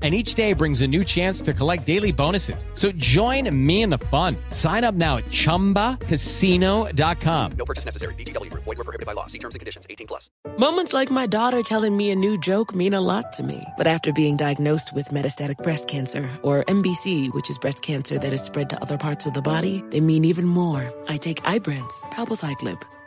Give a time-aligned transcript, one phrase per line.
[0.00, 2.64] and each day brings a new chance to collect daily bonuses.
[2.74, 4.36] So join me in the fun.
[4.50, 7.52] Sign up now at ChumbaCasino.com.
[7.58, 8.14] No purchase necessary.
[8.14, 8.54] VGW.
[8.54, 9.26] Void were prohibited by law.
[9.26, 9.88] See terms and conditions.
[9.90, 10.30] 18 plus.
[10.56, 13.60] Moments like my daughter telling me a new joke mean a lot to me.
[13.76, 18.32] But after being diagnosed with metastatic breast cancer, or MBC, which is breast cancer that
[18.32, 20.90] is spread to other parts of the body, they mean even more.
[21.08, 22.80] I take Ibrance, palbociclib.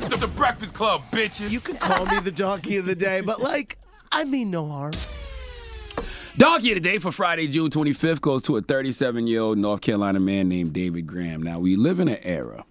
[0.00, 1.50] The, the Breakfast Club, bitches.
[1.50, 3.78] You can call me the donkey of the day, but like,
[4.12, 4.92] I mean no harm.
[6.36, 9.80] Donkey of the day for Friday, June 25th goes to a 37 year old North
[9.80, 11.42] Carolina man named David Graham.
[11.42, 12.64] Now, we live in an era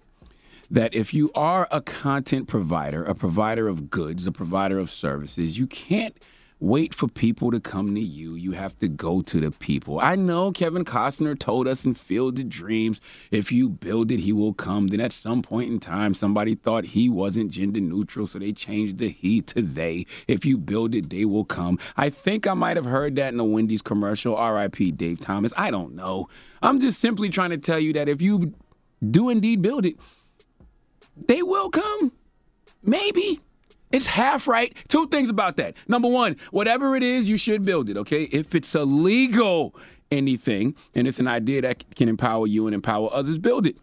[0.70, 5.58] that if you are a content provider, a provider of goods, a provider of services,
[5.58, 6.16] you can't
[6.60, 8.34] wait for people to come to you.
[8.34, 10.00] You have to go to the people.
[10.00, 14.32] I know Kevin Costner told us in Field of Dreams, if you build it, he
[14.32, 14.88] will come.
[14.88, 18.98] Then at some point in time, somebody thought he wasn't gender neutral, so they changed
[18.98, 20.06] the he to they.
[20.26, 21.78] If you build it, they will come.
[21.96, 24.36] I think I might have heard that in a Wendy's commercial.
[24.36, 25.52] RIP Dave Thomas.
[25.56, 26.28] I don't know.
[26.62, 28.54] I'm just simply trying to tell you that if you
[29.08, 29.96] do indeed build it,
[31.16, 32.12] they will come.
[32.82, 33.40] Maybe.
[33.90, 34.76] It's half right.
[34.88, 35.76] Two things about that.
[35.86, 38.24] Number one, whatever it is, you should build it, okay?
[38.24, 39.74] If it's a legal
[40.10, 43.76] anything and it's an idea that can empower you and empower others, build it.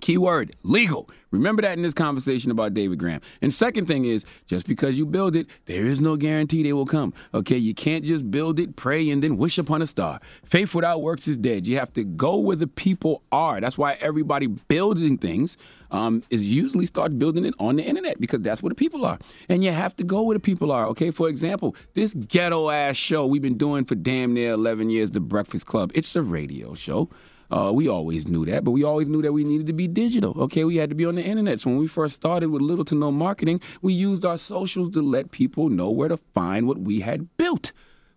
[0.00, 1.08] Keyword legal.
[1.32, 3.20] Remember that in this conversation about David Graham.
[3.40, 6.86] And second thing is, just because you build it, there is no guarantee they will
[6.86, 7.12] come.
[7.34, 10.20] Okay, you can't just build it, pray, and then wish upon a star.
[10.44, 11.66] Faith without works is dead.
[11.66, 13.60] You have to go where the people are.
[13.60, 15.56] That's why everybody building things
[15.90, 19.18] um, is usually start building it on the internet because that's where the people are.
[19.48, 20.86] And you have to go where the people are.
[20.88, 25.10] Okay, for example, this ghetto ass show we've been doing for damn near 11 years,
[25.10, 25.92] The Breakfast Club.
[25.94, 27.08] It's a radio show.
[27.52, 30.34] Uh, we always knew that, but we always knew that we needed to be digital.
[30.40, 31.60] Okay, we had to be on the internet.
[31.60, 35.02] So when we first started with little to no marketing, we used our socials to
[35.02, 37.72] let people know where to find what we had built.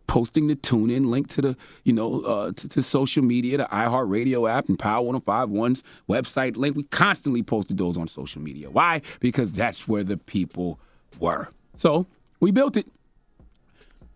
[0.07, 3.66] Posting the tune in link to the, you know, uh, to, to, social media, the
[3.66, 6.78] iHeartRadio app, and Power 1051's website link.
[6.78, 8.69] We constantly posted those on social media.
[8.69, 9.02] Why?
[9.19, 10.79] Because that's where the people
[11.19, 11.50] were.
[11.75, 12.06] So
[12.40, 12.85] we built it.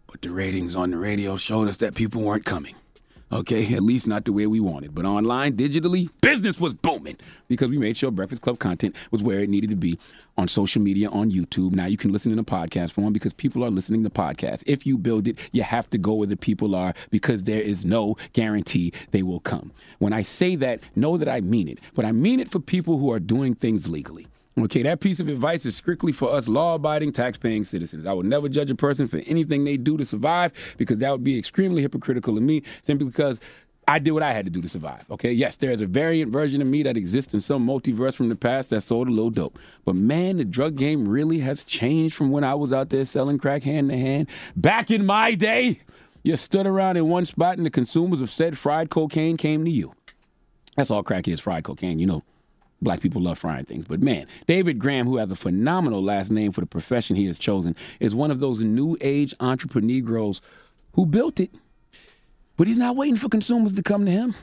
[0.06, 2.76] But the ratings on the radio showed us that people weren't coming.
[3.32, 4.96] Okay, at least not the way we wanted.
[4.96, 7.16] But online, digitally, business was booming
[7.48, 10.00] because we made sure Breakfast Club content was where it needed to be
[10.36, 11.74] on social media, on YouTube.
[11.74, 14.64] Now you can listen in a podcast form because people are listening to podcasts.
[14.66, 17.86] If you build it, you have to go where the people are because there is
[17.86, 19.74] no guarantee they will come.
[20.00, 21.80] When I say that, know that I mean it.
[21.94, 24.26] But I mean it for people who are doing things legally.
[24.66, 28.06] Okay, that piece of advice is strictly for us law abiding, tax paying citizens.
[28.06, 31.24] I would never judge a person for anything they do to survive because that would
[31.24, 33.40] be extremely hypocritical of me simply because
[33.88, 35.10] I did what I had to do to survive.
[35.10, 38.30] Okay, yes, there is a variant version of me that exists in some multiverse from
[38.30, 39.58] the past that sold a little dope.
[39.86, 43.40] But man, the drug game really has changed from when I was out there selling
[43.40, 44.30] crack hand to hand.
[44.56, 45.82] Back in my day,
[46.24, 49.72] you stood around in one spot and the consumers of said fried cocaine came to
[49.72, 49.94] you.
[50.76, 52.24] That's all crack is fried cocaine, you know
[52.82, 53.86] black people love frying things.
[53.86, 57.38] But man, David Graham, who has a phenomenal last name for the profession he has
[57.38, 60.42] chosen, is one of those new age entrepreneurs
[60.94, 61.52] who built it.
[62.58, 64.36] But he's not waiting for consumers to come to him.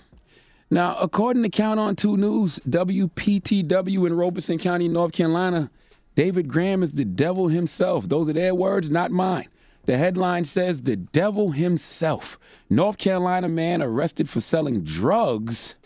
[0.70, 5.70] Now, according to Count on 2 News, WPTW in Robeson County, North Carolina,
[6.16, 8.08] David Graham is the devil himself.
[8.08, 9.48] Those are their words, not mine.
[9.84, 12.38] The headline says the devil himself.
[12.68, 15.76] North Carolina man arrested for selling drugs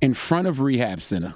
[0.00, 1.34] in front of rehab center.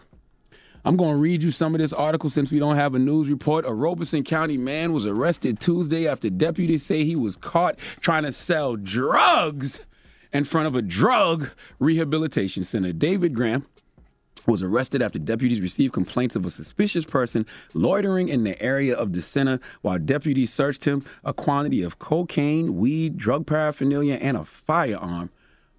[0.85, 3.29] I'm going to read you some of this article since we don't have a news
[3.29, 3.67] report.
[3.67, 8.33] A Robeson County man was arrested Tuesday after deputies say he was caught trying to
[8.33, 9.87] sell drugs
[10.33, 12.93] in front of a drug rehabilitation center.
[12.93, 13.67] David Graham
[14.47, 19.13] was arrested after deputies received complaints of a suspicious person loitering in the area of
[19.13, 21.05] the center while deputies searched him.
[21.25, 25.31] A quantity of cocaine, weed, drug paraphernalia, and a firearm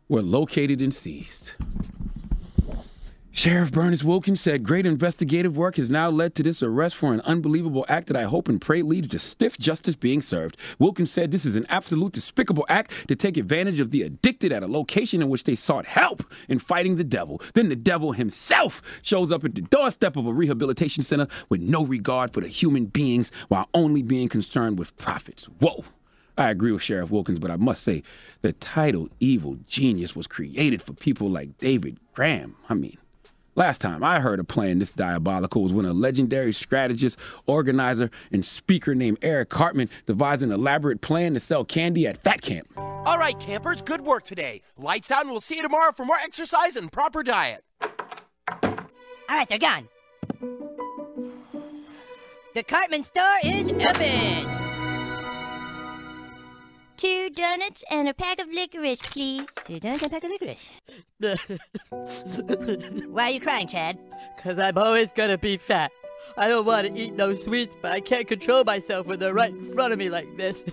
[0.08, 1.54] were located and seized.
[3.40, 7.22] Sheriff Burnis Wilkins said great investigative work has now led to this arrest for an
[7.22, 10.58] unbelievable act that I hope and pray leads to stiff justice being served.
[10.78, 14.62] Wilkins said this is an absolute despicable act to take advantage of the addicted at
[14.62, 17.42] a location in which they sought help in fighting the devil.
[17.54, 21.86] Then the devil himself shows up at the doorstep of a rehabilitation center with no
[21.86, 25.46] regard for the human beings while only being concerned with profits.
[25.46, 25.86] Whoa.
[26.38, 28.04] I agree with Sheriff Wilkins, but I must say
[28.42, 32.58] the title Evil Genius was created for people like David Graham.
[32.68, 32.98] I mean,
[33.60, 38.46] Last time I heard a plan this diabolical was when a legendary strategist, organizer, and
[38.46, 42.70] speaker named Eric Cartman devised an elaborate plan to sell candy at Fat Camp.
[42.78, 44.62] All right, campers, good work today.
[44.78, 47.66] Lights out, and we'll see you tomorrow for more exercise and proper diet.
[47.82, 48.72] All
[49.30, 49.90] right, they're gone.
[52.54, 54.59] The Cartman store is open.
[57.30, 59.48] Two donuts and a pack of licorice, please.
[59.64, 60.72] Two donuts and a pack of licorice.
[63.08, 64.00] Why are you crying, Chad?
[64.36, 65.92] Because I'm always gonna be fat.
[66.38, 69.52] I don't want to eat no sweets, but I can't control myself when they're right
[69.52, 70.64] in front of me like this.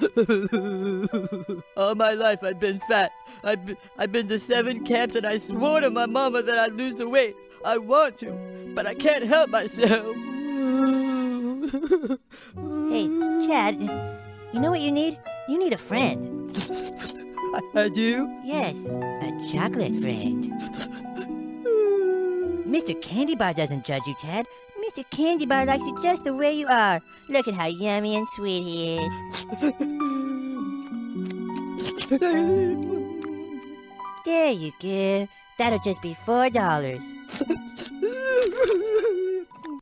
[1.76, 3.12] All my life I've been fat.
[3.44, 6.72] I've been, I've been to seven camps and I swore to my mama that I'd
[6.72, 7.36] lose the weight.
[7.62, 10.16] I want to, but I can't help myself.
[12.88, 13.06] hey,
[13.46, 13.82] Chad,
[14.52, 15.18] you know what you need?
[15.48, 16.50] You need a friend.
[17.74, 18.28] I do?
[18.42, 20.44] Yes, a chocolate friend.
[22.66, 23.00] Mr.
[23.00, 24.46] Candy Bar doesn't judge you, Chad.
[24.84, 25.08] Mr.
[25.10, 27.00] Candy Bar likes you just the way you are.
[27.28, 29.06] Look at how yummy and sweet he is.
[34.24, 35.28] there you go.
[35.58, 37.00] That'll just be four dollars.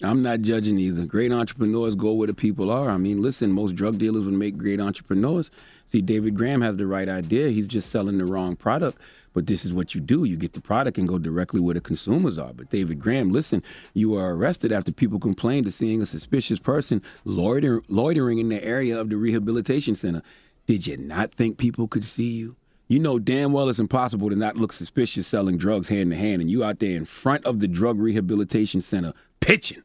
[0.04, 1.04] I'm not judging either.
[1.04, 2.90] Great entrepreneurs go where the people are.
[2.90, 5.50] I mean, listen, most drug dealers would make great entrepreneurs.
[5.92, 7.48] See, David Graham has the right idea.
[7.48, 8.98] He's just selling the wrong product.
[9.32, 10.24] But this is what you do.
[10.24, 12.52] You get the product and go directly where the consumers are.
[12.52, 13.62] But David Graham, listen,
[13.92, 18.62] you are arrested after people complained of seeing a suspicious person loiter- loitering in the
[18.64, 20.22] area of the rehabilitation center.
[20.66, 22.56] Did you not think people could see you?
[22.86, 26.42] You know damn well it's impossible to not look suspicious selling drugs hand to hand,
[26.42, 29.82] and you out there in front of the drug rehabilitation center pitching.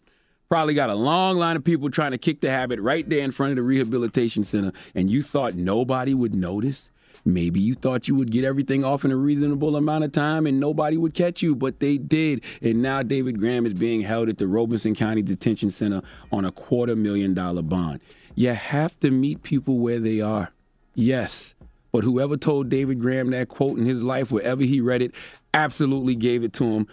[0.49, 3.29] Probably got a long line of people trying to kick the habit right there in
[3.29, 6.89] front of the rehabilitation center, and you thought nobody would notice?
[7.23, 10.59] Maybe you thought you would get everything off in a reasonable amount of time and
[10.59, 12.43] nobody would catch you, but they did.
[12.63, 16.01] And now David Graham is being held at the Robeson County Detention Center
[16.31, 17.99] on a quarter million dollar bond.
[18.35, 20.51] You have to meet people where they are.
[20.95, 21.53] Yes.
[21.91, 25.13] But whoever told David Graham that quote in his life, wherever he read it,
[25.53, 26.87] absolutely gave it to him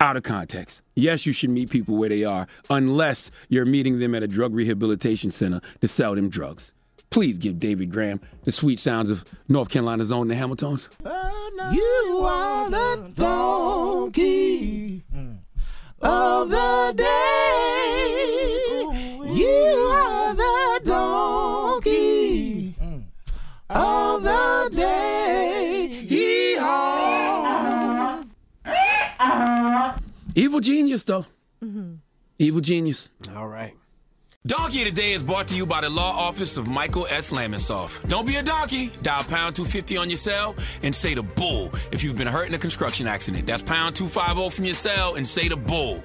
[0.00, 0.82] out of context.
[0.94, 4.54] Yes, you should meet people where they are, unless you're meeting them at a drug
[4.54, 6.72] rehabilitation center to sell them drugs.
[7.10, 10.88] Please give David Graham the sweet sounds of North Carolina's own the HamilTones.
[11.72, 15.04] You are the donkey
[16.00, 17.33] of the day.
[30.34, 31.26] Evil genius, though.
[31.62, 31.94] Mm-hmm.
[32.38, 33.10] Evil genius.
[33.36, 33.72] All right.
[34.46, 37.30] Donkey Today is brought to you by the law office of Michael S.
[37.30, 38.06] Lamonsoff.
[38.08, 38.90] Don't be a donkey.
[39.00, 42.54] Dial pound 250 on your cell and say the bull if you've been hurt in
[42.54, 43.46] a construction accident.
[43.46, 46.04] That's pound 250 from your cell and say the bull.